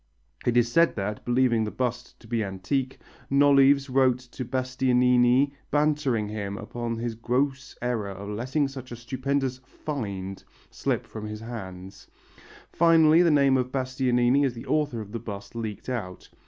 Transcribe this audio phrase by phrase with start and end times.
[0.47, 2.97] It is said that, believing the bust to be antique,
[3.31, 9.59] Nolives wrote to Bastianini bantering him upon his gross error in letting such a stupendous
[9.59, 12.07] "find" slip from his hands.
[12.71, 16.29] Finally the name of Bastianini as the author of the bust leaked out.